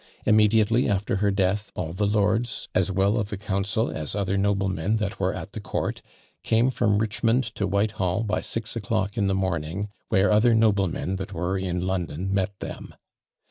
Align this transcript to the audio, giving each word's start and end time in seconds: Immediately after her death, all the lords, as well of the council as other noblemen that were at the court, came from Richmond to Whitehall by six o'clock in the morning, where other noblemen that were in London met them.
Immediately 0.25 0.89
after 0.89 1.17
her 1.17 1.29
death, 1.29 1.71
all 1.75 1.93
the 1.93 2.07
lords, 2.07 2.67
as 2.73 2.89
well 2.89 3.19
of 3.19 3.29
the 3.29 3.37
council 3.37 3.91
as 3.91 4.15
other 4.15 4.35
noblemen 4.35 4.95
that 4.97 5.19
were 5.19 5.31
at 5.31 5.53
the 5.53 5.59
court, 5.59 6.01
came 6.41 6.71
from 6.71 6.97
Richmond 6.97 7.43
to 7.53 7.67
Whitehall 7.67 8.23
by 8.23 8.41
six 8.41 8.75
o'clock 8.75 9.15
in 9.15 9.27
the 9.27 9.35
morning, 9.35 9.89
where 10.09 10.31
other 10.31 10.55
noblemen 10.55 11.17
that 11.17 11.33
were 11.33 11.55
in 11.55 11.85
London 11.85 12.33
met 12.33 12.57
them. 12.61 12.95